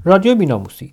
رادیو 0.00 0.34
بیناموسی 0.34 0.92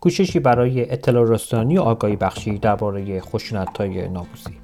کوششی 0.00 0.40
برای 0.40 0.92
اطلاع 0.92 1.30
رسانی 1.30 1.78
و 1.78 1.80
آگاهی 1.80 2.16
بخشی 2.16 2.58
درباره 2.58 3.20
خشونت‌های 3.20 4.08
ناموسی. 4.08 4.58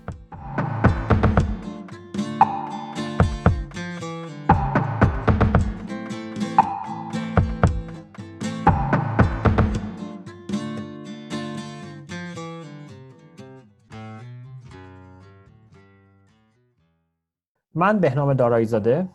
من 17.74 18.01
بهنام 18.01 18.34
دارایی 18.34 18.66
زاده 18.66 19.09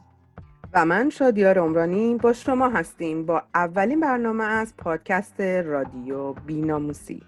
و 0.73 0.85
من 0.85 1.09
شادیار 1.09 1.59
عمرانی 1.59 2.15
با 2.15 2.33
شما 2.33 2.69
هستیم 2.69 3.25
با 3.25 3.43
اولین 3.55 3.99
برنامه 3.99 4.43
از 4.43 4.73
پادکست 4.77 5.41
رادیو 5.41 6.33
بیناموسی. 6.33 7.23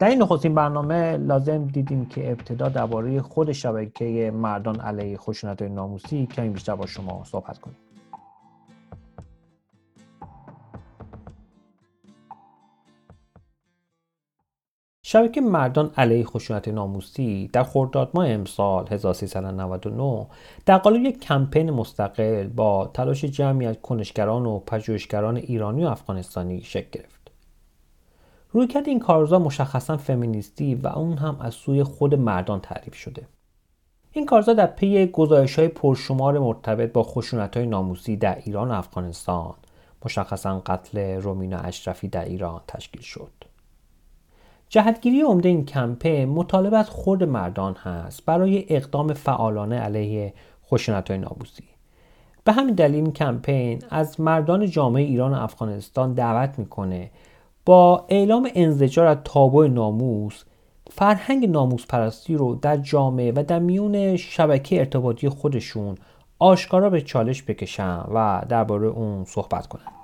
در 0.00 0.08
این 0.08 0.22
نخستین 0.22 0.54
برنامه 0.54 1.16
لازم 1.16 1.66
دیدیم 1.66 2.06
که 2.06 2.30
ابتدا 2.30 2.68
درباره 2.68 3.20
خود 3.22 3.52
شبکه 3.52 4.32
مردان 4.34 4.80
علیه 4.80 5.16
خشونت 5.16 5.62
ناموسی 5.62 6.26
کمی 6.26 6.48
بیشتر 6.48 6.76
با 6.76 6.86
شما 6.86 7.24
صحبت 7.24 7.58
کنیم. 7.58 7.76
شبکه 15.10 15.40
مردان 15.40 15.90
علیه 15.96 16.24
خشونت 16.24 16.68
ناموسی 16.68 17.50
در 17.52 17.62
خرداد 17.62 18.10
ماه 18.14 18.28
امسال 18.28 18.88
1399 18.90 20.26
در 20.66 20.78
قالب 20.78 21.04
یک 21.04 21.20
کمپین 21.20 21.70
مستقل 21.70 22.46
با 22.46 22.90
تلاش 22.94 23.24
جمعی 23.24 23.66
از 23.66 23.76
کنشگران 23.82 24.46
و 24.46 24.58
پژوهشگران 24.58 25.36
ایرانی 25.36 25.84
و 25.84 25.88
افغانستانی 25.88 26.62
شکل 26.62 26.88
گرفت. 26.92 27.30
رویکرد 28.50 28.88
این 28.88 28.98
کارزار 28.98 29.38
مشخصا 29.38 29.96
فمینیستی 29.96 30.74
و 30.74 30.86
اون 30.86 31.18
هم 31.18 31.36
از 31.40 31.54
سوی 31.54 31.82
خود 31.82 32.14
مردان 32.14 32.60
تعریف 32.60 32.94
شده. 32.94 33.26
این 34.12 34.26
کارزار 34.26 34.54
در 34.54 34.66
پی 34.66 35.06
گزارش 35.06 35.58
های 35.58 35.68
پرشمار 35.68 36.38
مرتبط 36.38 36.92
با 36.92 37.02
خشونت 37.02 37.56
های 37.56 37.66
ناموسی 37.66 38.16
در 38.16 38.38
ایران 38.44 38.70
و 38.70 38.74
افغانستان 38.74 39.54
مشخصا 40.04 40.62
قتل 40.66 40.98
رومینا 41.20 41.58
اشرفی 41.58 42.08
در 42.08 42.24
ایران 42.24 42.60
تشکیل 42.68 43.02
شد. 43.02 43.37
جهتگیری 44.68 45.20
عمده 45.20 45.48
این 45.48 45.64
کمپین 45.64 46.28
مطالبه 46.28 46.78
از 46.78 46.90
خود 46.90 47.24
مردان 47.24 47.74
هست 47.74 48.24
برای 48.24 48.64
اقدام 48.68 49.12
فعالانه 49.12 49.78
علیه 49.78 50.34
خشونت 50.70 51.10
های 51.10 51.18
ناموسی 51.18 51.64
به 52.44 52.52
همین 52.52 52.74
دلیل 52.74 52.94
این 52.94 53.12
کمپین 53.12 53.82
از 53.90 54.20
مردان 54.20 54.70
جامعه 54.70 55.02
ایران 55.02 55.34
و 55.34 55.42
افغانستان 55.42 56.14
دعوت 56.14 56.58
می‌کنه 56.58 57.10
با 57.64 58.06
اعلام 58.08 58.48
انزجار 58.54 59.06
از 59.06 59.16
تابو 59.24 59.64
ناموس 59.68 60.44
فرهنگ 60.90 61.50
ناموس 61.50 61.86
پرستی 61.86 62.34
رو 62.34 62.54
در 62.54 62.76
جامعه 62.76 63.32
و 63.36 63.44
در 63.48 63.58
میون 63.58 64.16
شبکه 64.16 64.78
ارتباطی 64.78 65.28
خودشون 65.28 65.94
آشکارا 66.38 66.90
به 66.90 67.00
چالش 67.00 67.42
بکشن 67.42 68.04
و 68.14 68.42
درباره 68.48 68.88
اون 68.88 69.24
صحبت 69.24 69.66
کنند 69.66 69.97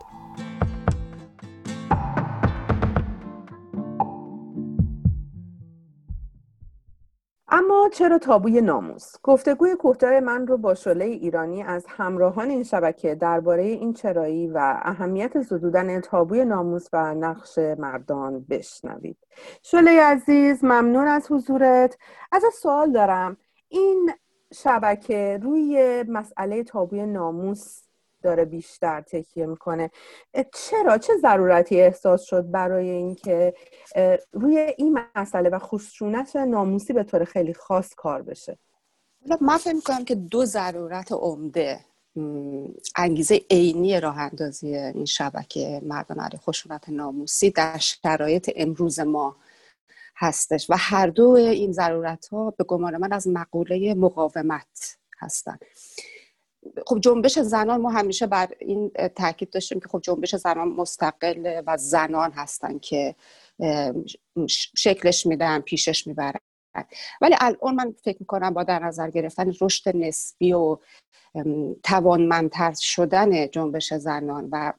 چرا 7.94 8.18
تابوی 8.18 8.60
ناموس؟ 8.60 9.14
گفتگوی 9.22 9.76
کوتاه 9.76 10.20
من 10.20 10.46
رو 10.46 10.56
با 10.56 10.74
شله 10.74 11.04
ایرانی 11.04 11.62
از 11.62 11.86
همراهان 11.88 12.50
این 12.50 12.62
شبکه 12.62 13.14
درباره 13.14 13.62
این 13.62 13.92
چرایی 13.92 14.46
و 14.46 14.80
اهمیت 14.82 15.40
زدودن 15.40 16.00
تابوی 16.00 16.44
ناموس 16.44 16.88
و 16.92 17.14
نقش 17.14 17.58
مردان 17.58 18.46
بشنوید. 18.50 19.16
شله 19.62 20.02
عزیز 20.02 20.64
ممنون 20.64 21.08
از 21.08 21.32
حضورت. 21.32 21.98
از 22.32 22.42
سوال 22.62 22.92
دارم. 22.92 23.36
این 23.68 24.10
شبکه 24.54 25.40
روی 25.42 26.04
مسئله 26.08 26.64
تابوی 26.64 27.06
ناموس 27.06 27.82
داره 28.24 28.44
بیشتر 28.44 29.00
تکیه 29.00 29.46
می‌کنه. 29.46 29.90
چرا؟ 30.54 30.98
چه 30.98 31.12
ضرورتی 31.22 31.80
احساس 31.80 32.22
شد 32.22 32.50
برای 32.50 32.90
اینکه 32.90 33.54
روی 34.32 34.58
این 34.78 34.98
مسئله 35.16 35.48
و 35.48 35.58
خشونت 35.58 36.36
ناموسی 36.36 36.92
به 36.92 37.04
طور 37.04 37.24
خیلی 37.24 37.54
خاص 37.54 37.94
کار 37.94 38.22
بشه؟ 38.22 38.58
من 39.40 39.56
فکر 39.56 39.72
می‌کنم 39.72 40.04
که 40.04 40.14
دو 40.14 40.44
ضرورت 40.44 41.12
عمده 41.12 41.80
انگیزه 42.96 43.40
عینی 43.50 44.00
راه 44.00 44.18
اندازی 44.18 44.76
این 44.76 45.04
شبکه 45.04 45.80
مردان 45.84 46.20
علیه 46.20 46.40
خشونت 46.40 46.88
ناموسی 46.88 47.50
در 47.50 47.78
شرایط 47.78 48.50
امروز 48.56 49.00
ما 49.00 49.36
هستش 50.16 50.70
و 50.70 50.74
هر 50.78 51.06
دو 51.06 51.28
این 51.30 51.72
ضرورت 51.72 52.26
ها 52.26 52.50
به 52.50 52.64
گمان 52.64 52.96
من 52.96 53.12
از 53.12 53.28
مقوله 53.28 53.94
مقاومت 53.94 54.98
هستند 55.18 55.60
خب 56.86 57.00
جنبش 57.00 57.38
زنان 57.38 57.80
ما 57.80 57.90
همیشه 57.90 58.26
بر 58.26 58.48
این 58.58 58.90
تاکید 59.16 59.50
داشتیم 59.50 59.80
که 59.80 59.88
خب 59.88 60.00
جنبش 60.00 60.34
زنان 60.34 60.68
مستقل 60.68 61.62
و 61.66 61.76
زنان 61.76 62.32
هستن 62.32 62.78
که 62.78 63.14
شکلش 64.76 65.26
میدن 65.26 65.60
پیشش 65.60 66.06
می‌برن. 66.06 66.40
ولی 67.20 67.36
الان 67.40 67.74
من 67.74 67.94
فکر 68.04 68.16
می‌کنم 68.20 68.50
با 68.50 68.62
در 68.62 68.78
نظر 68.78 69.10
گرفتن 69.10 69.52
رشد 69.60 69.96
نسبی 69.96 70.52
و 70.52 70.78
توانمندتر 71.82 72.74
شدن 72.78 73.46
جنبش 73.50 73.94
زنان 73.94 74.48
و 74.52 74.72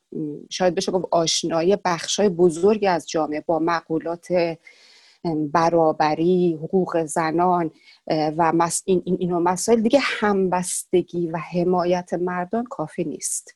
شاید 0.49 0.75
بشه 0.75 0.91
گفت 0.91 1.05
آشنایی 1.11 1.77
بخشای 1.85 2.29
بزرگی 2.29 2.87
از 2.87 3.09
جامعه 3.09 3.41
با 3.41 3.59
مقولات 3.59 4.57
برابری 5.53 6.59
حقوق 6.63 7.03
زنان 7.03 7.71
و 8.07 8.51
مس... 8.51 8.83
این, 8.85 9.01
این, 9.05 9.17
این 9.19 9.33
مسائل 9.33 9.81
دیگه 9.81 9.99
همبستگی 10.01 11.27
و 11.27 11.37
حمایت 11.37 12.13
مردان 12.13 12.63
کافی 12.63 13.03
نیست. 13.03 13.55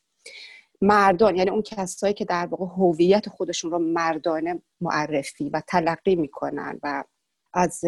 مردان 0.81 1.35
یعنی 1.35 1.49
اون 1.49 1.61
کسایی 1.61 2.13
که 2.13 2.25
در 2.25 2.45
واقع 2.45 2.65
هویت 2.65 3.29
خودشون 3.29 3.71
رو 3.71 3.79
مردانه 3.79 4.61
معرفی 4.81 5.49
و 5.49 5.61
تلقی 5.67 6.15
می‌کنن 6.15 6.79
و 6.83 7.03
از 7.53 7.81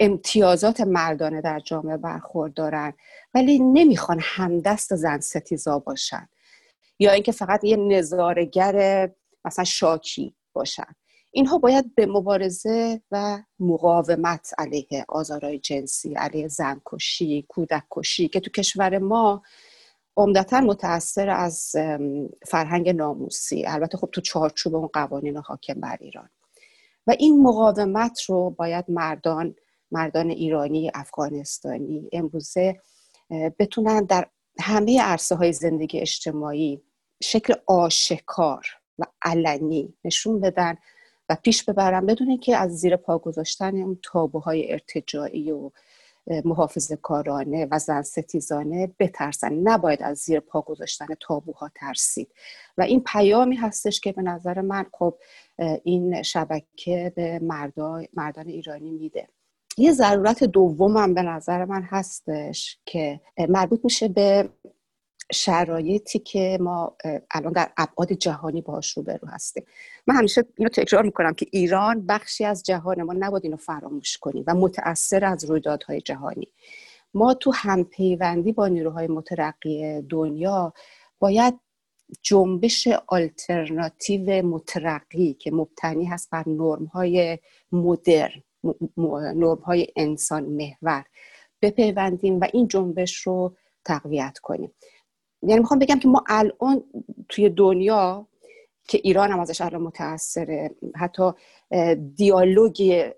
امتیازات 0.00 0.80
مردانه 0.80 1.40
در 1.40 1.60
جامعه 1.60 1.96
برخوردارن 1.96 2.92
ولی 3.34 3.58
نمی‌خوان 3.58 4.18
همدست 4.22 4.94
زن 4.94 5.20
ستیزا 5.20 5.78
باشن. 5.78 6.28
یا 6.98 7.12
اینکه 7.12 7.32
فقط 7.32 7.64
یه 7.64 7.76
نظارگر 7.76 9.10
مثلا 9.44 9.64
شاکی 9.64 10.34
باشن. 10.52 10.94
اینها 11.34 11.58
باید 11.58 11.94
به 11.94 12.06
مبارزه 12.06 13.00
و 13.10 13.42
مقاومت 13.60 14.54
علیه 14.58 15.04
آزارهای 15.08 15.58
جنسی 15.58 16.14
علیه 16.14 16.48
زنکشی 16.48 17.46
کودک 17.48 17.82
کشی 17.90 18.28
که 18.28 18.40
تو 18.40 18.50
کشور 18.50 18.98
ما 18.98 19.42
عمدتا 20.16 20.60
متاثر 20.60 21.30
از 21.30 21.72
فرهنگ 22.46 22.88
ناموسی. 22.88 23.66
البته 23.66 23.98
خب 23.98 24.08
تو 24.12 24.20
چارچوب 24.20 24.74
اون 24.74 24.86
قوانین 24.92 25.36
حاکم 25.36 25.74
بر 25.74 25.96
ایران. 26.00 26.28
و 27.06 27.14
این 27.18 27.42
مقاومت 27.42 28.22
رو 28.22 28.50
باید 28.50 28.84
مردان 28.88 29.54
مردان 29.90 30.30
ایرانی 30.30 30.90
افغانستانی 30.94 32.08
امروزه 32.12 32.80
بتونن 33.58 34.04
در 34.04 34.28
همه 34.60 35.02
عرصه 35.02 35.34
های 35.34 35.52
زندگی 35.52 36.00
اجتماعی 36.00 36.82
شکل 37.22 37.54
آشکار 37.66 38.66
و 38.98 39.04
علنی 39.22 39.94
نشون 40.04 40.40
بدن 40.40 40.76
و 41.32 41.36
پیش 41.42 41.64
ببرم 41.64 42.06
بدون 42.06 42.38
که 42.38 42.56
از 42.56 42.78
زیر 42.78 42.96
پا 42.96 43.18
گذاشتن 43.18 43.76
اون 43.76 43.98
تابوهای 44.02 44.72
ارتجاعی 44.72 45.50
و 45.50 45.70
محافظ 46.44 46.92
کارانه 46.92 47.68
و 47.70 47.78
زن 47.78 48.02
ستیزانه 48.02 48.94
بترسن. 48.98 49.52
نباید 49.52 50.02
از 50.02 50.18
زیر 50.18 50.40
پا 50.40 50.60
گذاشتن 50.60 51.06
تابوها 51.20 51.70
ترسید. 51.74 52.28
و 52.78 52.82
این 52.82 53.04
پیامی 53.06 53.56
هستش 53.56 54.00
که 54.00 54.12
به 54.12 54.22
نظر 54.22 54.60
من 54.60 54.86
خب 54.92 55.14
این 55.84 56.22
شبکه 56.22 57.12
به 57.16 57.38
مردان, 57.38 58.06
مردان 58.14 58.48
ایرانی 58.48 58.90
میده. 58.90 59.28
یه 59.78 59.92
ضرورت 59.92 60.44
دومم 60.44 61.14
به 61.14 61.22
نظر 61.22 61.64
من 61.64 61.82
هستش 61.82 62.78
که 62.86 63.20
مربوط 63.48 63.80
میشه 63.84 64.08
به 64.08 64.48
شرایطی 65.32 66.18
که 66.18 66.58
ما 66.60 66.96
الان 67.30 67.52
در 67.52 67.70
ابعاد 67.76 68.12
جهانی 68.12 68.60
باهاش 68.60 68.96
روبرو 68.96 69.28
هستیم. 69.28 69.64
من 70.06 70.14
همیشه 70.14 70.44
اینو 70.56 70.68
تکرار 70.68 71.02
می‌کنم 71.02 71.34
که 71.34 71.46
ایران 71.50 72.06
بخشی 72.06 72.44
از 72.44 72.62
جهان 72.62 73.02
ما 73.02 73.12
نباید 73.12 73.44
اینو 73.44 73.56
فراموش 73.56 74.18
کنیم 74.18 74.44
و 74.46 74.54
متاثر 74.54 75.24
از 75.24 75.44
رویدادهای 75.44 76.00
جهانی. 76.00 76.48
ما 77.14 77.34
تو 77.34 77.52
همپیوندی 77.54 78.52
با 78.52 78.68
نیروهای 78.68 79.06
مترقی 79.06 80.02
دنیا 80.02 80.72
باید 81.18 81.60
جنبش 82.22 82.88
آلترناتیو 83.06 84.46
مترقی 84.46 85.34
که 85.34 85.50
مبتنی 85.50 86.04
هست 86.04 86.30
بر 86.30 86.44
نرم 86.46 86.84
های 86.84 87.38
مدرن 87.72 88.42
نرم 88.96 89.62
های 89.64 89.86
انسان 89.96 90.44
محور 90.44 91.04
بپیوندیم 91.62 92.40
و 92.40 92.46
این 92.52 92.68
جنبش 92.68 93.16
رو 93.16 93.56
تقویت 93.84 94.38
کنیم. 94.38 94.72
یعنی 95.42 95.60
می‌خوام 95.60 95.78
بگم 95.78 95.98
که 95.98 96.08
ما 96.08 96.24
الان 96.28 96.84
توی 97.28 97.48
دنیا 97.48 98.26
که 98.88 99.00
ایران 99.04 99.30
هم 99.30 99.40
ازش 99.40 99.60
الان 99.60 99.82
متاثره 99.82 100.70
حتی 100.96 101.32
دیالوگ 102.14 103.10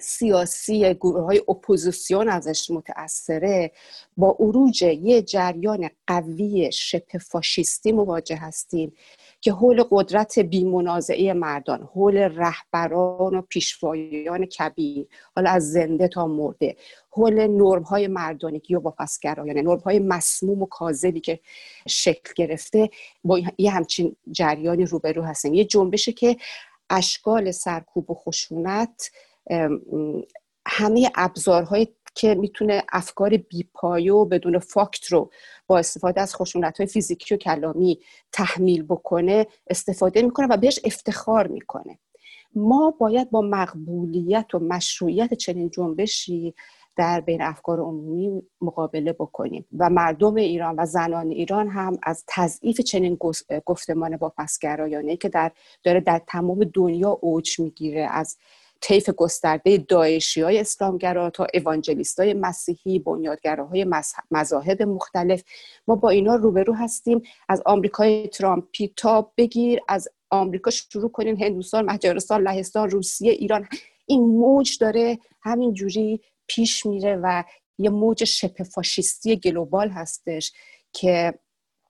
سیاسی 0.00 0.94
گروه 0.94 1.24
های 1.24 1.42
اپوزیسیون 1.48 2.28
ازش 2.28 2.70
متاثره 2.70 3.72
با 4.16 4.36
عروج 4.40 4.82
یه 4.82 5.22
جریان 5.22 5.90
قوی 6.06 6.72
شبه 6.72 7.18
فاشیستی 7.18 7.92
مواجه 7.92 8.36
هستیم 8.36 8.92
که 9.40 9.52
حول 9.52 9.84
قدرت 9.90 10.38
بیمنازعه 10.38 11.32
مردان 11.32 11.88
حول 11.94 12.16
رهبران 12.16 13.34
و 13.34 13.42
پیشوایان 13.42 14.46
کبیر 14.46 15.06
حالا 15.36 15.50
از 15.50 15.72
زنده 15.72 16.08
تا 16.08 16.26
مرده 16.26 16.76
حول 17.10 17.46
نرم 17.46 17.82
های 17.82 18.08
مردانگی 18.08 18.74
و 18.74 18.80
واپسگرایانه 18.80 19.62
نرم 19.62 19.78
های 19.78 19.98
مسموم 19.98 20.62
و 20.62 20.66
کاذبی 20.66 21.20
که 21.20 21.40
شکل 21.88 22.32
گرفته 22.36 22.90
با 23.24 23.40
یه 23.58 23.70
همچین 23.70 24.16
جریانی 24.30 24.84
روبرو 24.84 25.22
هستیم. 25.22 25.54
یه 25.54 25.64
جنبشه 25.64 26.12
که 26.12 26.36
اشکال 26.90 27.50
سرکوب 27.50 28.10
و 28.10 28.14
خشونت 28.14 29.10
همه 30.66 31.10
ابزارهای 31.14 31.88
که 32.14 32.34
می‌تونه 32.34 32.82
افکار 32.92 33.36
بیپایه 33.36 34.12
و 34.12 34.24
بدون 34.24 34.58
فاکت 34.58 35.06
رو 35.06 35.30
با 35.66 35.78
استفاده 35.78 36.20
از 36.20 36.34
خشونت 36.34 36.78
های 36.80 36.86
فیزیکی 36.86 37.34
و 37.34 37.38
کلامی 37.38 38.00
تحمیل 38.32 38.82
بکنه 38.82 39.46
استفاده 39.70 40.22
می‌کنه 40.22 40.46
و 40.46 40.56
بهش 40.56 40.80
افتخار 40.84 41.46
می‌کنه. 41.46 41.98
ما 42.54 42.94
باید 43.00 43.30
با 43.30 43.40
مقبولیت 43.40 44.54
و 44.54 44.58
مشروعیت 44.58 45.34
چنین 45.34 45.70
جنبشی 45.70 46.54
در 46.96 47.20
بین 47.20 47.42
افکار 47.42 47.80
عمومی 47.80 48.42
مقابله 48.60 49.12
بکنیم 49.12 49.66
و 49.78 49.90
مردم 49.90 50.34
ایران 50.34 50.74
و 50.78 50.86
زنان 50.86 51.30
ایران 51.30 51.68
هم 51.68 51.98
از 52.02 52.24
تضعیف 52.28 52.80
چنین 52.80 53.18
گفتمان 53.66 54.16
با 54.16 54.32
پسگرایانه 54.38 55.16
که 55.16 55.28
در 55.28 55.52
داره 55.82 56.00
در 56.00 56.22
تمام 56.26 56.64
دنیا 56.64 57.10
اوج 57.10 57.60
می‌گیره 57.60 58.08
از 58.10 58.36
طیف 58.80 59.10
گسترده 59.10 59.78
داعشی 59.78 60.40
های 60.40 60.58
اسلامگرا 60.58 61.30
تا 61.30 61.46
اوانجلیست 61.54 62.20
های 62.20 62.34
مسیحی 62.34 62.98
بنیادگراهای 62.98 63.86
مذاهب 64.30 64.82
مختلف. 64.82 65.42
ما 65.88 65.94
با 65.94 66.10
اینا 66.10 66.34
روبرو 66.34 66.74
هستیم. 66.74 67.22
از 67.48 67.62
آمریکای 67.66 68.28
ترامپی 68.28 68.92
تا 68.96 69.32
بگیر 69.36 69.80
از 69.88 70.08
آمریکا 70.30 70.70
شروع 70.70 71.10
کنین 71.10 71.42
هندوستان 71.42 71.84
مجارستان 71.84 72.42
لهستان 72.42 72.90
روسیه 72.90 73.32
ایران. 73.32 73.68
این 74.06 74.26
موج 74.26 74.78
داره 74.80 75.18
همینجوری 75.42 76.20
پیش 76.46 76.86
میره 76.86 77.16
و 77.22 77.44
یه 77.78 77.90
موج 77.90 78.24
شبه 78.24 78.64
فاشیستی 78.64 79.36
گلوبال 79.36 79.88
هستش 79.88 80.52
که 80.92 81.34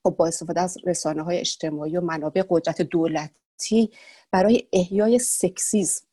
خب 0.02 0.10
با 0.10 0.26
استفاده 0.26 0.60
از 0.60 0.78
رسانه 0.86 1.22
های 1.22 1.38
اجتماعی 1.38 1.96
و 1.96 2.00
منابع 2.00 2.42
قدرت 2.50 2.82
دولتی 2.82 3.90
برای 4.32 4.68
احیای 4.72 5.18
سکسیزم 5.18 6.06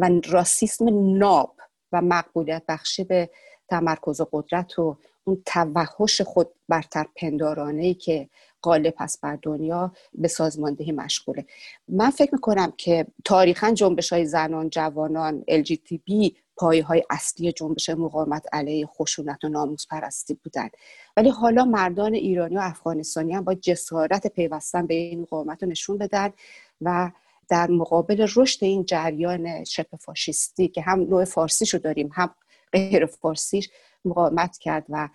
و 0.00 0.20
راسیسم 0.28 1.16
ناب 1.18 1.56
و 1.92 2.02
مقبولیت 2.02 2.62
بخشی 2.68 3.04
به 3.04 3.30
تمرکز 3.68 4.20
و 4.20 4.26
قدرت 4.32 4.78
و 4.78 4.96
اون 5.24 5.42
توحش 5.46 6.20
خود 6.20 6.48
برتر 6.68 7.06
پندارانه 7.16 7.82
ای 7.82 7.94
که 7.94 8.28
غالب 8.62 8.94
هست 8.98 9.20
بر 9.20 9.38
دنیا 9.42 9.92
به 10.14 10.28
سازماندهی 10.28 10.92
مشغوله. 10.92 11.46
من 11.88 12.10
فکر 12.10 12.34
می‌کنم 12.34 12.72
که 12.76 13.06
تاریخا 13.24 13.70
جنبش 13.70 14.12
های 14.12 14.26
زنان 14.26 14.70
جوانان 14.70 15.44
LGTB 15.50 16.32
پایه 16.56 16.84
های 16.84 17.02
اصلی 17.10 17.52
جنبش 17.52 17.90
مقاومت 17.90 18.46
علیه 18.52 18.86
خشونت 18.86 19.44
و 19.44 19.48
ناموز 19.48 19.86
پرستی 19.90 20.34
بودن. 20.34 20.68
ولی 21.16 21.28
حالا 21.28 21.64
مردان 21.64 22.14
ایرانی 22.14 22.56
و 22.56 22.60
افغانستانی 22.60 23.32
هم 23.32 23.44
با 23.44 23.54
جسارت 23.54 24.26
پیوستن 24.26 24.86
به 24.86 24.94
این 24.94 25.20
مقاومت 25.20 25.62
رو 25.62 25.68
نشون 25.68 25.98
بدن 25.98 26.32
و 26.80 27.10
در 27.50 27.70
مقابل 27.70 28.26
رشد 28.36 28.64
این 28.64 28.84
جریان 28.84 29.64
شبه 29.64 29.96
فاشیستی 29.96 30.68
که 30.68 30.82
هم 30.82 31.00
نوع 31.00 31.24
فارسیشو 31.24 31.78
داریم 31.78 32.10
هم 32.12 32.34
غیر 32.72 33.06
فارسیش 33.06 33.70
مقاومت 34.04 34.58
کرد 34.58 34.86
و 34.88 35.08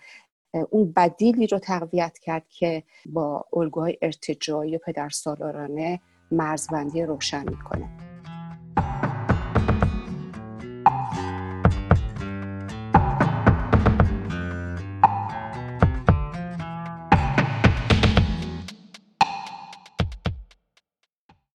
اون 0.70 0.92
بدیلی 0.96 1.46
رو 1.46 1.58
تقویت 1.58 2.18
کرد 2.18 2.48
که 2.48 2.82
با 3.06 3.44
الگوهای 3.52 3.98
ارتجاعی 4.02 4.76
و 4.76 4.78
پدرسالارانه 4.86 6.00
مرزبندی 6.30 7.02
روشن 7.02 7.44
می‌کنه. 7.50 8.05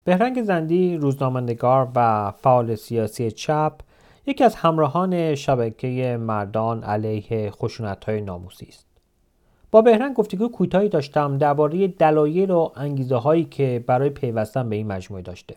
بهرنگ 0.09 0.44
زندی 0.44 0.97
روزنامه‌نگار 0.97 1.91
و 1.95 2.31
فعال 2.31 2.75
سیاسی 2.75 3.31
چپ 3.31 3.73
یکی 4.25 4.44
از 4.44 4.56
همراهان 4.56 5.35
شبکه 5.35 6.17
مردان 6.21 6.83
علیه 6.83 7.51
های 8.07 8.21
ناموسی 8.21 8.65
است. 8.69 8.88
با 9.71 9.81
بهرنگ 9.81 10.15
گفتگو 10.15 10.47
کوتاهی 10.47 10.89
داشتم 10.89 11.38
درباره 11.38 11.88
دلایل 11.88 12.51
و 12.51 12.69
انگیزه 12.75 13.15
هایی 13.15 13.44
که 13.44 13.83
برای 13.88 14.09
پیوستن 14.09 14.69
به 14.69 14.75
این 14.75 14.88
مجموعه 14.88 15.23
داشته. 15.23 15.56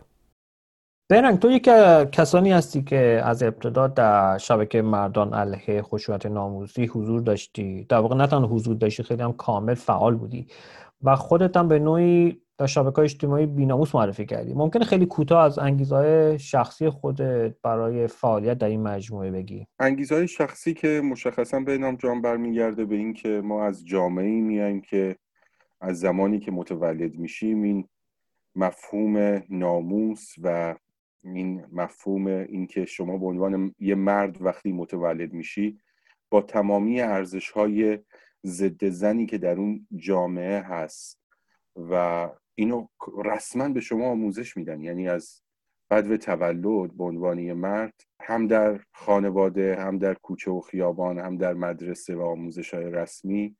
بهرنگ 1.09 1.39
تو 1.39 1.51
یکی 1.51 1.71
کسانی 2.11 2.51
هستی 2.51 2.83
که 2.83 3.21
از 3.25 3.43
ابتدا 3.43 3.87
در 3.87 4.37
شبکه 4.37 4.81
مردان 4.81 5.33
علیه 5.33 5.81
خشونت 5.81 6.25
ناموسی 6.25 6.85
حضور 6.85 7.21
داشتی 7.21 7.85
در 7.89 7.97
واقع 7.97 8.15
نه 8.15 8.27
تنها 8.27 8.47
حضور 8.47 8.75
داشتی 8.75 9.03
خیلی 9.03 9.23
هم 9.23 9.33
کامل 9.33 9.73
فعال 9.73 10.15
بودی 10.15 10.47
و 11.03 11.15
خودت 11.15 11.57
هم 11.57 11.67
به 11.67 11.79
نوعی 11.79 12.42
در 12.57 12.65
شبکه 12.65 12.99
اجتماعی 12.99 13.45
بیناموس 13.45 13.95
معرفی 13.95 14.25
کردی 14.25 14.53
ممکنه 14.53 14.85
خیلی 14.85 15.05
کوتاه 15.05 15.45
از 15.45 15.59
انگیزهای 15.59 16.39
شخصی 16.39 16.89
خودت 16.89 17.55
برای 17.63 18.07
فعالیت 18.07 18.57
در 18.57 18.67
این 18.67 18.83
مجموعه 18.83 19.31
بگی. 19.31 19.67
انگیزهای 19.79 20.27
شخصی 20.27 20.73
که 20.73 21.01
مشخصا 21.03 21.59
به 21.59 21.77
نام 21.77 21.95
جان 21.95 22.21
برمیگرده 22.21 22.85
به 22.85 22.95
اینکه 22.95 23.41
ما 23.43 23.63
از 23.63 23.85
جامعه 23.85 24.41
میایم 24.41 24.81
که 24.81 25.15
از 25.81 25.99
زمانی 25.99 26.39
که 26.39 26.51
متولد 26.51 27.15
میشیم 27.15 27.63
این 27.63 27.87
مفهوم 28.55 29.43
ناموس 29.49 30.33
و 30.43 30.75
این 31.23 31.65
مفهوم 31.71 32.27
اینکه 32.27 32.85
شما 32.85 33.17
به 33.17 33.25
عنوان 33.25 33.75
یه 33.79 33.95
مرد 33.95 34.41
وقتی 34.41 34.71
متولد 34.71 35.33
میشی 35.33 35.77
با 36.29 36.41
تمامی 36.41 37.01
ارزش 37.01 37.49
های 37.49 37.99
ضد 38.45 38.89
زنی 38.89 39.25
که 39.25 39.37
در 39.37 39.55
اون 39.55 39.87
جامعه 39.95 40.61
هست 40.61 41.19
و 41.75 42.29
اینو 42.55 42.87
رسما 43.25 43.69
به 43.69 43.79
شما 43.79 44.11
آموزش 44.11 44.57
میدن. 44.57 44.81
یعنی 44.81 45.09
از 45.09 45.41
بدو 45.89 46.17
تولد 46.17 46.97
به 46.97 47.03
عنوان 47.03 47.53
مرد 47.53 47.93
هم 48.21 48.47
در 48.47 48.79
خانواده 48.93 49.75
هم 49.75 49.97
در 49.97 50.13
کوچه 50.13 50.51
و 50.51 50.61
خیابان 50.61 51.19
هم 51.19 51.37
در 51.37 51.53
مدرسه 51.53 52.15
و 52.15 52.21
آموزش 52.21 52.73
های 52.73 52.91
رسمی 52.91 53.57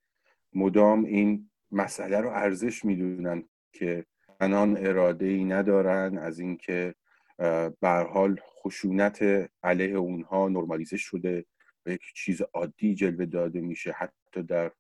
مدام 0.54 1.06
این 1.06 1.50
مسئله 1.72 2.22
رو 2.22 2.30
ارزش 2.30 2.86
می‌دونن 2.86 3.44
که 3.74 4.06
انان 4.40 4.78
اراده 4.78 5.26
ای 5.26 5.44
ندارن 5.44 6.18
از 6.18 6.40
اینکه 6.40 6.96
به 7.82 7.90
حال 8.14 8.40
خشونت 8.44 9.50
علیه 9.64 9.96
اونها 9.96 10.50
نرمالیزه 10.50 10.98
شده 10.98 11.46
و 11.86 11.92
یک 11.92 12.02
چیز 12.16 12.42
عادی 12.42 12.96
جلوه 12.96 13.26
داده 13.26 13.62
میشه 13.62 13.92
حتی 13.92 14.44
در 14.44 14.72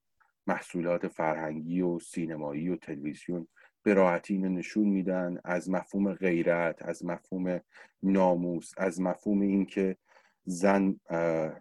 محصولات 0.47 1.07
فرهنگی 1.07 1.81
و 1.81 1.99
سینمایی 1.99 2.69
و 2.69 2.75
تلویزیون. 2.75 3.47
به 3.83 3.93
راحتی 3.93 4.33
اینو 4.33 4.49
نشون 4.49 4.87
میدن 4.87 5.39
از 5.43 5.69
مفهوم 5.69 6.13
غیرت 6.13 6.81
از 6.81 7.05
مفهوم 7.05 7.61
ناموس 8.03 8.71
از 8.77 9.01
مفهوم 9.01 9.41
اینکه 9.41 9.97
زن 10.45 10.99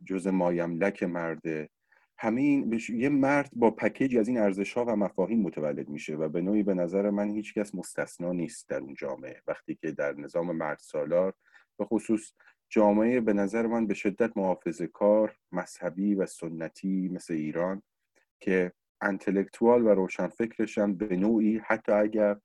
جز 0.04 0.26
مایملک 0.26 1.02
مرده 1.02 1.70
همه 2.18 2.40
این 2.40 2.80
یه 2.88 3.08
مرد 3.08 3.50
با 3.52 3.70
پکیجی 3.70 4.18
از 4.18 4.28
این 4.28 4.38
ارزش 4.38 4.72
ها 4.72 4.84
و 4.84 4.96
مفاهیم 4.96 5.42
متولد 5.42 5.88
میشه 5.88 6.16
و 6.16 6.28
به 6.28 6.40
نوعی 6.40 6.62
به 6.62 6.74
نظر 6.74 7.10
من 7.10 7.30
هیچکس 7.30 7.74
مستثنا 7.74 8.32
نیست 8.32 8.68
در 8.68 8.78
اون 8.78 8.94
جامعه. 8.94 9.42
وقتی 9.46 9.74
که 9.74 9.92
در 9.92 10.12
نظام 10.12 10.56
مرد 10.56 10.78
سالار 10.78 11.32
به 11.78 11.84
خصوص 11.84 12.32
جامعه 12.68 13.20
به 13.20 13.32
نظر 13.32 13.66
من 13.66 13.86
به 13.86 13.94
شدت 13.94 14.36
محافظه 14.36 14.86
کار 14.86 15.36
مذهبی 15.52 16.14
و 16.14 16.26
سنتی 16.26 17.08
مثل 17.08 17.34
ایران 17.34 17.82
که 18.40 18.72
انتلکتوال 19.02 19.86
و 19.86 19.88
روشنفکرشن 19.88 20.94
به 20.94 21.16
نوعی 21.16 21.58
حتی 21.64 21.92
اگر 21.92 22.36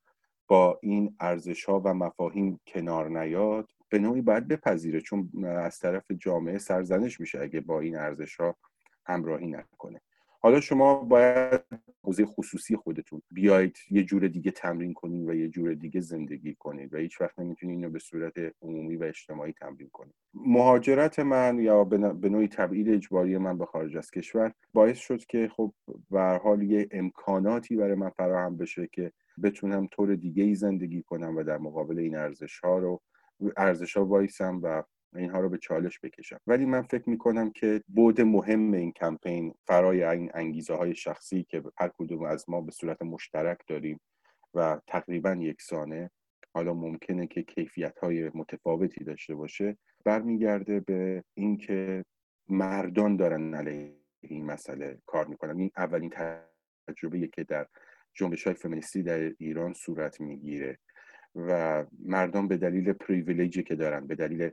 با 0.48 0.78
این 0.82 1.16
ارزش 1.20 1.64
ها 1.64 1.80
و 1.80 1.94
مفاهیم 1.94 2.60
کنار 2.66 3.20
نیاد 3.20 3.70
به 3.88 3.98
نوعی 3.98 4.20
باید 4.20 4.48
بپذیره 4.48 5.00
چون 5.00 5.30
از 5.44 5.78
طرف 5.78 6.10
جامعه 6.10 6.58
سرزنش 6.58 7.20
میشه 7.20 7.40
اگه 7.40 7.60
با 7.60 7.80
این 7.80 7.96
ارزش 7.96 8.36
ها 8.36 8.56
همراهی 9.06 9.46
نکنه. 9.46 10.00
حالا 10.40 10.60
شما 10.60 10.94
باید 10.94 11.60
حوزه 12.02 12.26
خصوصی 12.26 12.76
خودتون 12.76 13.22
بیاید 13.30 13.76
یه 13.90 14.04
جور 14.04 14.28
دیگه 14.28 14.50
تمرین 14.50 14.94
کنید 14.94 15.28
و 15.28 15.34
یه 15.34 15.48
جور 15.48 15.74
دیگه 15.74 16.00
زندگی 16.00 16.54
کنید 16.54 16.94
و 16.94 16.96
هیچ 16.96 17.20
وقت 17.20 17.38
نمی‌تونید 17.38 17.76
اینو 17.76 17.90
به 17.90 17.98
صورت 17.98 18.34
عمومی 18.62 18.96
و 18.96 19.04
اجتماعی 19.04 19.52
تمرین 19.52 19.88
کنید. 19.92 20.14
مهاجرت 20.34 21.18
من 21.18 21.58
یا 21.58 21.84
به 21.84 22.28
نوعی 22.28 22.48
تبعید 22.48 22.88
اجباری 22.88 23.38
من 23.38 23.58
به 23.58 23.66
خارج 23.66 23.96
از 23.96 24.10
کشور 24.10 24.52
باعث 24.74 24.98
شد 24.98 25.24
که 25.24 25.50
خب 25.56 25.74
به 26.10 26.20
حال 26.20 26.62
یه 26.62 26.88
امکاناتی 26.90 27.76
برای 27.76 27.94
من 27.94 28.10
فراهم 28.10 28.56
بشه 28.56 28.88
که 28.92 29.12
بتونم 29.42 29.86
طور 29.86 30.14
دیگه 30.14 30.42
ای 30.42 30.54
زندگی 30.54 31.02
کنم 31.02 31.36
و 31.36 31.42
در 31.42 31.58
مقابل 31.58 31.98
این 31.98 32.16
ارزش 32.16 32.58
ها 32.58 32.78
رو 32.78 33.00
ارزش 33.56 33.96
ها 33.96 34.04
وایسم 34.04 34.60
و 34.62 34.82
اینها 35.16 35.40
رو 35.40 35.48
به 35.48 35.58
چالش 35.58 36.00
بکشم. 36.02 36.40
ولی 36.46 36.64
من 36.64 36.82
فکر 36.82 37.10
می‌کنم 37.10 37.50
که 37.50 37.82
بود 37.88 38.20
مهم 38.20 38.72
این 38.72 38.92
کمپین 38.92 39.54
فرای 39.66 40.04
این 40.04 40.30
انگیزه 40.34 40.74
های 40.74 40.94
شخصی 40.94 41.46
که 41.48 41.62
هر 41.78 41.90
کدوم 41.98 42.22
از 42.22 42.44
ما 42.48 42.60
به 42.60 42.70
صورت 42.70 43.02
مشترک 43.02 43.58
داریم 43.66 44.00
و 44.54 44.80
تقریبا 44.86 45.32
یکسانه 45.40 46.10
حالا 46.54 46.74
ممکنه 46.74 47.26
که 47.26 47.42
کیفیت 47.42 47.98
های 47.98 48.30
متفاوتی 48.34 49.04
داشته 49.04 49.34
باشه 49.34 49.78
برمیگرده 50.04 50.80
به 50.80 51.24
اینکه 51.34 52.04
مردان 52.48 53.16
دارن 53.16 53.54
علیه 53.54 53.94
این 54.20 54.46
مسئله 54.46 54.98
کار 55.06 55.26
می‌کنن. 55.26 55.58
این 55.58 55.70
اولین 55.76 56.12
تجربه 56.88 57.28
که 57.28 57.44
در 57.44 57.66
جنبش 58.14 58.44
های 58.44 58.54
فمینیستی 58.54 59.02
در 59.02 59.32
ایران 59.38 59.72
صورت 59.72 60.20
می‌گیره. 60.20 60.78
و 61.34 61.84
مردم 61.98 62.48
به 62.48 62.56
دلیل 62.56 62.92
پریویلیجی 62.92 63.62
که 63.62 63.74
دارن 63.74 64.06
به 64.06 64.14
دلیل 64.14 64.50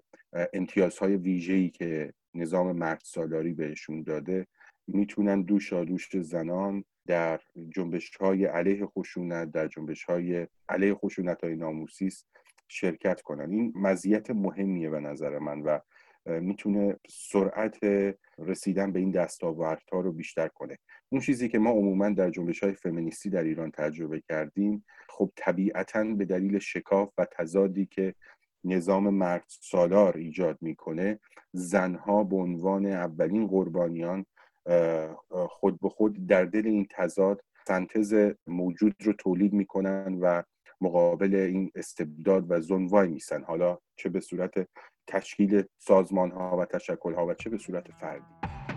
امتیازهای 0.53 1.15
ویژه‌ای 1.15 1.69
که 1.69 2.13
نظام 2.33 2.71
مرد 2.71 3.01
سالاری 3.03 3.53
بهشون 3.53 4.03
داده 4.03 4.47
می‌تونن 4.87 5.41
دوش 5.41 5.73
دوش 5.73 6.09
زنان 6.17 6.83
در 7.07 7.39
جنبش 7.75 8.15
های 8.15 8.45
علیه 8.45 8.85
خشونت 8.85 9.51
در 9.51 9.67
جنبش 9.67 10.03
های 10.03 10.47
علیه 10.69 10.93
خشونت 10.93 11.43
های 11.43 11.55
ناموسیس 11.55 12.25
شرکت 12.67 13.21
کنن. 13.21 13.51
این 13.51 13.73
مزیت 13.75 14.31
مهمیه 14.31 14.89
به 14.89 14.99
نظر 14.99 15.39
من 15.39 15.61
و 15.61 15.79
می‌تونه 16.25 16.99
سرعت 17.09 17.77
رسیدن 18.37 18.91
به 18.91 18.99
این 18.99 19.11
دستاوردها 19.11 19.99
رو 19.99 20.11
بیشتر 20.11 20.47
کنه. 20.47 20.77
اون 21.09 21.21
چیزی 21.21 21.49
که 21.49 21.59
ما 21.59 21.69
عموما 21.69 22.09
در 22.09 22.29
جنبش 22.29 22.63
های 22.63 22.73
فمینیستی 22.73 23.29
در 23.29 23.43
ایران 23.43 23.71
تجربه 23.71 24.21
کردیم 24.21 24.85
خب 25.09 25.31
طبیعتا 25.35 26.03
به 26.03 26.25
دلیل 26.25 26.59
شکاف 26.59 27.13
و 27.17 27.25
تضادی 27.31 27.85
که 27.85 28.15
نظام 28.63 29.09
مرد 29.09 29.45
سالار 29.47 30.17
ایجاد 30.17 30.57
می‌کنه 30.61 31.19
زنها 31.53 32.23
به 32.23 32.35
عنوان 32.35 32.85
اولین 32.85 33.47
قربانیان 33.47 34.25
خود 35.49 35.79
به 35.79 35.89
خود 35.89 36.27
در 36.27 36.45
دل 36.45 36.67
این 36.67 36.87
تضاد 36.89 37.41
سنتز 37.67 38.33
موجود 38.47 38.95
رو 39.03 39.13
تولید 39.13 39.53
می‌کنن 39.53 40.17
و 40.21 40.43
مقابل 40.81 41.35
این 41.35 41.71
استبداد 41.75 42.51
و 42.51 42.59
ظلم 42.59 42.87
وای 42.87 43.07
میسن 43.07 43.43
حالا 43.43 43.77
چه 43.95 44.09
به 44.09 44.19
صورت 44.19 44.67
تشکیل 45.07 45.63
سازمان 45.77 46.31
ها 46.31 46.57
و 46.57 46.65
تشکل 46.65 47.13
ها 47.13 47.25
و 47.25 47.33
چه 47.33 47.49
به 47.49 47.57
صورت 47.57 47.91
فردی. 47.91 48.74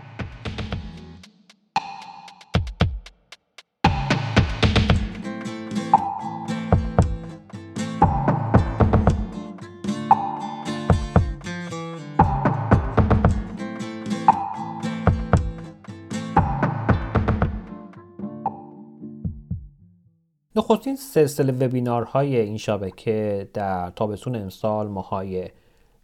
نخستین 20.71 20.95
سلسله 20.95 21.51
وبینارهای 21.65 22.35
این 22.35 22.57
شبکه 22.57 23.49
در 23.53 23.89
تابستون 23.89 24.35
امسال 24.35 24.87
ماهای 24.87 25.49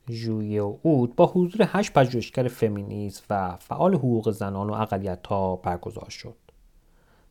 ژوئیه 0.10 0.62
و 0.62 0.78
اود 0.82 1.16
با 1.16 1.26
حضور 1.26 1.68
هشت 1.72 1.94
پژوهشگر 1.94 2.48
فمینیست 2.48 3.26
و 3.30 3.56
فعال 3.60 3.96
حقوق 3.96 4.32
زنان 4.32 4.70
و 4.70 4.74
اقلیت‌ها 4.74 5.56
برگزار 5.56 6.10
شد. 6.10 6.36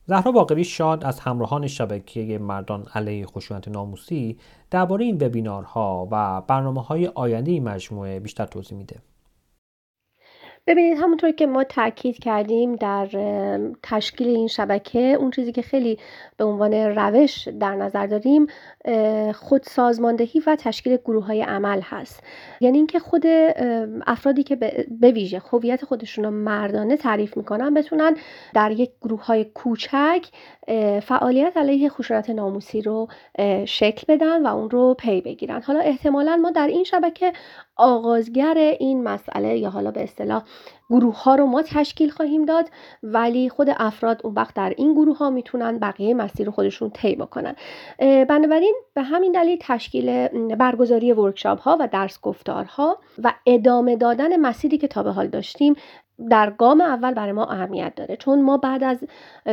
زهرا 0.06 0.32
باقری 0.32 0.64
شاد 0.64 1.04
از 1.04 1.20
همراهان 1.20 1.66
شبکه 1.66 2.38
مردان 2.38 2.86
علیه 2.94 3.26
خشونت 3.26 3.68
ناموسی 3.68 4.38
درباره 4.70 5.04
این 5.04 5.18
وبینارها 5.20 6.08
و 6.10 6.40
برنامه 6.40 6.82
های 6.82 7.06
آینده 7.06 7.50
این 7.50 7.64
مجموعه 7.64 8.20
بیشتر 8.20 8.46
توضیح 8.46 8.78
میده. 8.78 8.96
ببینید 10.66 10.98
همونطور 10.98 11.30
که 11.30 11.46
ما 11.46 11.64
تاکید 11.64 12.18
کردیم 12.18 12.76
در 12.76 13.08
تشکیل 13.82 14.28
این 14.28 14.48
شبکه 14.48 14.98
اون 14.98 15.30
چیزی 15.30 15.52
که 15.52 15.62
خیلی 15.62 15.98
به 16.36 16.44
عنوان 16.44 16.74
روش 16.74 17.48
در 17.48 17.74
نظر 17.74 18.06
داریم 18.06 18.46
خود 19.32 19.62
سازماندهی 19.62 20.42
و 20.46 20.56
تشکیل 20.56 20.96
گروه 20.96 21.26
های 21.26 21.42
عمل 21.42 21.80
هست. 21.80 22.22
یعنی 22.60 22.78
اینکه 22.78 22.98
خود 22.98 23.26
افرادی 24.06 24.42
که 24.42 24.56
به 25.00 25.10
ویژه 25.10 25.42
هویت 25.52 25.84
خودشون 25.84 26.24
رو 26.24 26.30
مردانه 26.30 26.96
تعریف 26.96 27.36
می‌کنن 27.36 27.74
بتونن 27.74 28.16
در 28.54 28.70
یک 28.70 28.90
گروه 29.02 29.26
های 29.26 29.44
کوچک 29.44 30.26
فعالیت 31.02 31.56
علیه 31.56 31.88
خشونت 31.88 32.30
ناموسی 32.30 32.82
رو 32.82 33.08
شکل 33.64 34.14
بدن 34.14 34.46
و 34.46 34.56
اون 34.56 34.70
رو 34.70 34.94
پی 34.94 35.20
بگیرن. 35.20 35.62
حالا 35.62 35.80
احتمالا 35.80 36.36
ما 36.36 36.50
در 36.50 36.66
این 36.66 36.84
شبکه 36.84 37.32
آغازگر 37.76 38.76
این 38.80 39.02
مسئله 39.02 39.58
یا 39.58 39.70
حالا 39.70 39.90
به 39.90 40.02
اصطلاح 40.02 40.42
گروه 40.90 41.22
ها 41.22 41.34
رو 41.34 41.46
ما 41.46 41.62
تشکیل 41.62 42.10
خواهیم 42.10 42.44
داد 42.44 42.70
ولی 43.02 43.48
خود 43.48 43.68
افراد 43.76 44.20
اون 44.24 44.34
وقت 44.34 44.54
در 44.54 44.74
این 44.76 44.94
گروه 44.94 45.18
ها 45.18 45.30
می‌تونن 45.30 45.78
بقیه 45.78 46.14
مسیر 46.14 46.50
خودشون 46.50 46.90
طی 46.90 47.16
بکنن. 47.16 47.56
بنابراین 47.98 48.74
به 48.94 49.02
همین 49.02 49.32
دلیل 49.32 49.58
تشکیل 49.60 50.28
برگزاری 50.54 51.12
ورکشاپ 51.12 51.60
ها 51.60 51.76
و 51.80 51.88
درس 51.92 52.20
گفتارها 52.20 52.98
و 53.22 53.32
ادامه 53.46 53.96
دادن 53.96 54.36
مسیری 54.36 54.78
که 54.78 54.88
تا 54.88 55.02
به 55.02 55.10
حال 55.10 55.26
داشتیم 55.28 55.74
در 56.30 56.50
گام 56.50 56.80
اول 56.80 57.14
برای 57.14 57.32
ما 57.32 57.44
اهمیت 57.44 57.92
داره 57.96 58.16
چون 58.16 58.42
ما 58.42 58.56
بعد 58.56 58.84
از 58.84 59.04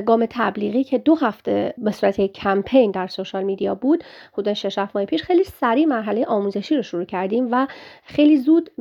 گام 0.05 0.25
تبلیغی 0.29 0.83
که 0.83 0.97
دو 0.97 1.15
هفته 1.15 1.73
به 1.77 1.91
صورت 1.91 2.21
کمپین 2.21 2.91
در 2.91 3.07
سوشال 3.07 3.43
میدیا 3.43 3.75
بود 3.75 4.03
حدود 4.33 4.53
6 4.53 4.77
ماه 4.77 5.05
پیش 5.05 5.23
خیلی 5.23 5.43
سریع 5.43 5.85
مرحله 5.85 6.25
آموزشی 6.25 6.75
رو 6.75 6.81
شروع 6.81 7.05
کردیم 7.05 7.47
و 7.51 7.67
خیلی 8.03 8.37
زود 8.37 8.71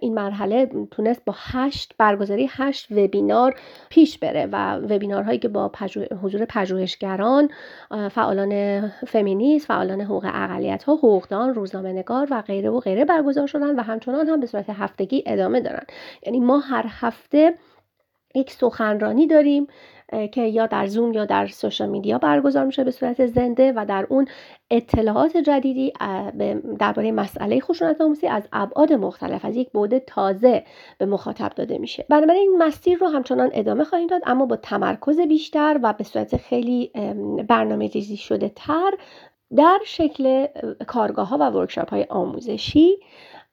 این 0.00 0.14
مرحله 0.14 0.70
تونست 0.90 1.24
با 1.24 1.34
هشت 1.36 1.94
برگزاری 1.98 2.48
هشت 2.50 2.92
وبینار 2.92 3.54
پیش 3.88 4.18
بره 4.18 4.48
و 4.52 4.76
وبینارهایی 4.76 5.38
که 5.38 5.48
با 5.48 5.72
حضور 6.22 6.44
پژوهشگران 6.44 7.48
فعالان 8.10 8.88
فمینیست 8.88 9.66
فعالان 9.66 10.00
حقوق 10.00 10.30
اقلیت 10.34 10.82
ها 10.82 10.94
حقوقدان 10.94 11.54
روزنامه 11.54 11.92
نگار 11.92 12.28
و 12.30 12.42
غیره 12.42 12.70
و 12.70 12.80
غیره 12.80 13.04
برگزار 13.04 13.46
شدن 13.46 13.76
و 13.76 13.82
همچنان 13.82 14.28
هم 14.28 14.40
به 14.40 14.46
صورت 14.46 14.70
هفتگی 14.70 15.24
ادامه 15.26 15.60
دارن. 15.60 15.84
یعنی 16.26 16.40
ما 16.40 16.58
هر 16.58 16.84
هفته 16.88 17.19
هفته 17.20 17.54
یک 18.34 18.50
سخنرانی 18.50 19.26
داریم 19.26 19.66
که 20.32 20.42
یا 20.42 20.66
در 20.66 20.86
زوم 20.86 21.12
یا 21.12 21.24
در 21.24 21.46
سوشال 21.46 21.88
میدیا 21.88 22.18
برگزار 22.18 22.64
میشه 22.64 22.84
به 22.84 22.90
صورت 22.90 23.26
زنده 23.26 23.72
و 23.76 23.84
در 23.88 24.06
اون 24.08 24.28
اطلاعات 24.70 25.36
جدیدی 25.36 25.92
درباره 26.78 27.12
مسئله 27.12 27.60
خشونت 27.60 28.00
ناموسی 28.00 28.26
از 28.26 28.48
ابعاد 28.52 28.92
مختلف 28.92 29.44
از 29.44 29.56
یک 29.56 29.70
بوده 29.72 30.00
تازه 30.00 30.64
به 30.98 31.06
مخاطب 31.06 31.52
داده 31.56 31.78
میشه. 31.78 32.06
بنابراین 32.08 32.50
این 32.50 32.62
مسیر 32.62 32.98
رو 32.98 33.08
همچنان 33.08 33.50
ادامه 33.52 33.84
خواهیم 33.84 34.06
داد 34.06 34.22
اما 34.26 34.46
با 34.46 34.56
تمرکز 34.56 35.20
بیشتر 35.20 35.80
و 35.82 35.92
به 35.92 36.04
صورت 36.04 36.36
خیلی 36.36 36.92
برنامه 37.48 37.86
ریزی 37.86 38.16
شده 38.16 38.52
تر 38.56 38.90
در 39.56 39.78
شکل 39.84 40.46
کارگاه 40.86 41.28
ها 41.28 41.38
و 41.40 41.50
ورکشاپ 41.50 41.90
های 41.90 42.06
آموزشی 42.08 42.96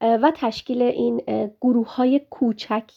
و 0.01 0.31
تشکیل 0.35 0.81
این 0.81 1.21
گروه 1.61 1.95
های 1.95 2.21
کوچک 2.29 2.91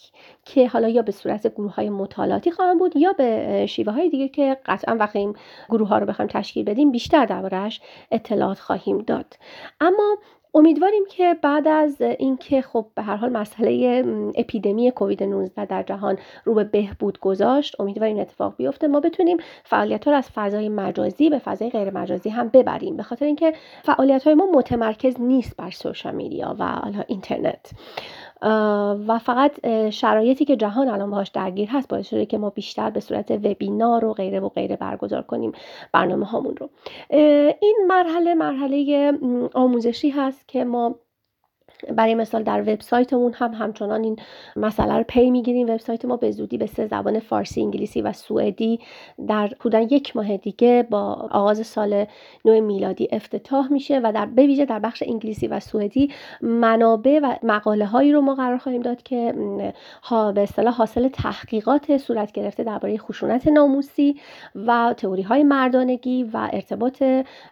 که 0.45 0.69
حالا 0.69 0.88
یا 0.88 1.02
به 1.02 1.12
صورت 1.12 1.54
گروه 1.54 1.75
های 1.75 1.90
مطالعاتی 1.90 2.50
خواهم 2.50 2.78
بود 2.78 2.97
یا 2.97 3.12
به 3.12 3.66
شیوه 3.69 3.92
های 3.92 4.11
دیگه 4.11 4.28
که 4.28 4.57
قطعا 4.66 4.97
وقتی 4.97 5.19
این 5.19 5.37
گروه 5.69 5.88
ها 5.88 5.99
رو 5.99 6.07
بخوایم 6.07 6.28
تشکیل 6.28 6.64
بدیم 6.64 6.92
بیشتر 6.92 7.26
دربارهش 7.26 7.80
اطلاعات 8.11 8.59
خواهیم 8.59 8.99
داد. 8.99 9.37
اما 9.80 10.16
امیدواریم 10.54 11.02
که 11.11 11.37
بعد 11.42 11.69
از 11.69 12.00
اینکه 12.00 12.62
خب 12.62 12.87
به 12.95 13.02
هر 13.02 13.16
حال 13.16 13.30
مسئله 13.30 14.04
اپیدمی 14.35 14.90
کووید 14.90 15.23
19 15.23 15.64
در 15.64 15.83
جهان 15.83 16.19
رو 16.45 16.54
به 16.54 16.64
بهبود 16.64 17.21
گذاشت 17.21 17.80
امیدواریم 17.80 18.19
اتفاق 18.19 18.57
بیفته. 18.57 18.88
ما 18.88 19.00
بتونیم 19.00 19.37
فعالیت 19.64 20.04
ها 20.04 20.11
رو 20.11 20.16
از 20.19 20.30
فضای 20.35 20.69
مجازی 20.69 21.30
به 21.30 21.38
فضای 21.38 21.71
غیر 21.71 21.90
مجازی 21.90 22.30
هم 22.30 22.49
ببریم 22.49 22.97
به 22.97 23.02
خاطر 23.02 23.25
اینکه 23.26 23.52
فعالیت 23.83 24.25
های 24.25 24.35
ما 24.35 24.47
متمرکز 24.52 25.21
نیست 25.21 25.57
بر 25.57 25.71
سوشال 25.71 26.14
میدیا 26.14 26.57
و 26.59 26.66
حالا 26.66 27.04
اینترنت. 27.07 27.71
و 29.07 29.19
فقط 29.19 29.67
شرایطی 29.91 30.45
که 30.45 30.57
جهان 30.57 30.89
الان 30.89 31.11
باهاش 31.11 31.29
درگیر 31.29 31.69
هست 31.69 31.89
باعث 31.89 32.09
شده 32.09 32.27
که 32.27 32.39
ما 32.39 32.51
بیشتر 32.51 32.91
به 32.91 33.01
صورت 33.01 33.31
وبینار 33.31 34.05
و 34.05 34.13
غیره 34.13 34.41
و 34.41 34.49
غیره 34.49 34.77
برگزار 34.77 35.23
کنیم 35.23 35.53
برنامه 35.93 36.27
هامون 36.27 36.57
رو. 36.57 36.71
این 37.61 37.77
مرحله 37.89 38.35
مرحله 38.35 39.13
آموزشی 39.55 40.11
هست 40.11 40.49
که 40.49 40.65
ما 40.65 40.95
برای 41.97 42.15
مثال 42.15 42.43
در 42.43 42.61
وبسایتمون 42.61 43.33
هم 43.33 43.55
همچنان 43.55 44.05
این 44.05 44.17
مسئله 44.57 44.95
رو 44.95 45.05
پی 45.09 45.31
می‌گیریم. 45.31 45.71
وبسایت 45.71 46.05
ما 46.05 46.17
به 46.17 46.31
زودی 46.31 46.59
به 46.59 46.67
سه 46.67 46.87
زبان 46.87 47.19
فارسی 47.19 47.63
انگلیسی 47.63 48.03
و 48.03 48.13
سوئدی 48.13 48.81
در 49.29 49.47
حدودا 49.61 49.81
یک 49.81 50.17
ماه 50.17 50.37
دیگه 50.37 50.87
با 50.91 51.29
آغاز 51.31 51.67
سال 51.67 52.05
نو 52.45 52.61
میلادی 52.61 53.09
افتتاح 53.13 53.73
میشه 53.73 54.01
و 54.05 54.13
در 54.13 54.27
بویژه 54.27 54.65
در 54.65 54.79
بخش 54.79 55.03
انگلیسی 55.07 55.47
و 55.47 55.61
سوئدی 55.61 56.11
منابع 56.43 57.21
و 57.23 57.37
مقاله 57.43 57.87
هایی 57.87 58.13
رو 58.13 58.21
ما 58.21 58.35
قرار 58.35 58.59
خواهیم 58.59 58.83
داد 58.83 59.03
که 59.03 59.35
ها 60.03 60.33
به 60.33 60.43
اصطلاح 60.43 60.75
حاصل 60.75 61.09
تحقیقات 61.09 61.97
صورت 61.97 62.33
گرفته 62.33 62.65
درباره 62.65 62.99
خشونت 62.99 63.49
ناموسی 63.49 64.17
و 64.55 64.95
تئوری 64.97 65.23
های 65.23 65.43
مردانگی 65.43 66.25
و 66.25 66.49
ارتباط 66.53 67.03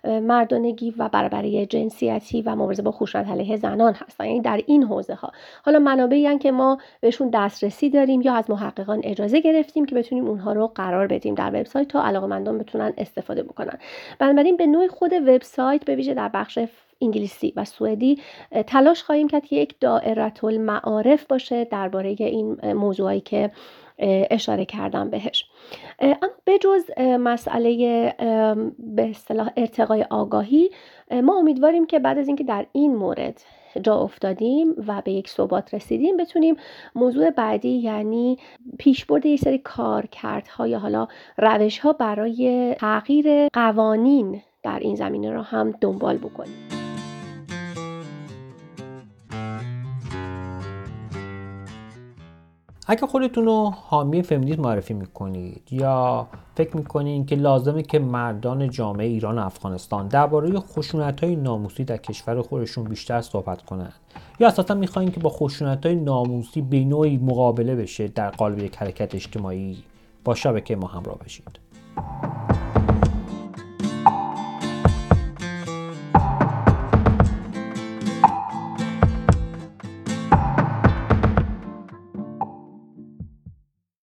مردانگی 0.04 0.94
و 0.98 1.08
برابری 1.08 1.66
جنسیتی 1.66 2.42
و 2.42 2.54
مبارزه 2.56 2.82
با 2.82 2.92
خشونت 2.92 3.28
علیه 3.28 3.56
زنان 3.56 3.94
هست. 3.94 4.17
یعنی 4.26 4.40
در 4.40 4.60
این 4.66 4.82
حوزه 4.82 5.14
ها 5.14 5.32
حالا 5.64 5.78
منابعی 5.78 6.38
که 6.38 6.52
ما 6.52 6.78
بهشون 7.00 7.30
دسترسی 7.34 7.90
داریم 7.90 8.20
یا 8.20 8.34
از 8.34 8.50
محققان 8.50 9.00
اجازه 9.04 9.40
گرفتیم 9.40 9.84
که 9.86 9.94
بتونیم 9.94 10.26
اونها 10.26 10.52
رو 10.52 10.66
قرار 10.66 11.06
بدیم 11.06 11.34
در 11.34 11.48
وبسایت 11.48 11.88
تا 11.88 12.04
علاقمندان 12.04 12.58
بتونن 12.58 12.92
استفاده 12.98 13.42
بکنن. 13.42 13.78
بنابراین 14.18 14.56
به 14.56 14.66
نوع 14.66 14.88
خود 14.88 15.12
وبسایت 15.12 15.84
به 15.84 15.94
ویژه 15.94 16.14
در 16.14 16.28
بخش 16.28 16.58
انگلیسی 17.00 17.52
و 17.56 17.64
سوئدی 17.64 18.18
تلاش 18.66 19.02
خواهیم 19.02 19.28
کرد 19.28 19.44
که 19.44 19.56
یک 19.56 19.74
دائره 19.80 20.44
المعارف 20.44 21.26
باشه 21.26 21.64
درباره 21.64 22.16
این 22.18 22.72
موضوعی 22.72 23.20
که 23.20 23.50
اشاره 24.30 24.64
کردم 24.64 25.10
بهش. 25.10 25.44
اما 26.00 26.30
بجز 26.46 26.90
مسئله 26.98 28.14
به 28.78 29.10
اصطلاح 29.10 29.50
ارتقای 29.56 30.06
آگاهی 30.10 30.70
ما 31.10 31.38
امیدواریم 31.38 31.86
که 31.86 31.98
بعد 31.98 32.18
از 32.18 32.26
اینکه 32.26 32.44
در 32.44 32.66
این 32.72 32.96
مورد 32.96 33.42
جا 33.78 33.96
افتادیم 33.96 34.74
و 34.86 35.02
به 35.04 35.12
یک 35.12 35.28
ثبات 35.28 35.74
رسیدیم 35.74 36.16
بتونیم 36.16 36.56
موضوع 36.94 37.30
بعدی 37.30 37.68
یعنی 37.68 38.38
پیشبرد 38.78 39.26
یک 39.26 39.40
سری 39.40 39.58
کارکردها 39.58 40.66
یا 40.66 40.78
حالا 40.78 41.08
روش 41.38 41.78
ها 41.78 41.92
برای 41.92 42.74
تغییر 42.78 43.48
قوانین 43.48 44.42
در 44.62 44.78
این 44.78 44.96
زمینه 44.96 45.30
را 45.30 45.42
هم 45.42 45.74
دنبال 45.80 46.16
بکنیم. 46.16 46.77
اگه 52.90 53.06
خودتون 53.06 53.44
رو 53.44 53.72
حامی 53.88 54.22
فمینیسم 54.22 54.62
معرفی 54.62 54.94
می‌کنید 54.94 55.62
یا 55.70 56.26
فکر 56.54 56.76
می‌کنید 56.76 57.26
که 57.26 57.36
لازمه 57.36 57.82
که 57.82 57.98
مردان 57.98 58.70
جامعه 58.70 59.06
ایران 59.06 59.38
و 59.38 59.44
افغانستان 59.44 60.08
درباره 60.08 60.60
خشونت 60.60 61.24
های 61.24 61.36
ناموسی 61.36 61.84
در 61.84 61.96
کشور 61.96 62.42
خودشون 62.42 62.84
بیشتر 62.84 63.20
صحبت 63.20 63.62
کنند 63.62 63.92
یا 64.40 64.48
اساسا 64.48 64.74
می‌خواین 64.74 65.10
که 65.10 65.20
با 65.20 65.30
خشونت 65.30 65.86
های 65.86 65.96
ناموسی 65.96 66.60
به 66.60 66.84
نوعی 66.84 67.16
مقابله 67.16 67.74
بشه 67.76 68.08
در 68.08 68.30
قالب 68.30 68.58
یک 68.58 68.76
حرکت 68.76 69.14
اجتماعی 69.14 69.82
با 70.24 70.34
شبکه 70.34 70.76
ما 70.76 70.86
همراه 70.86 71.18
بشید 71.18 71.58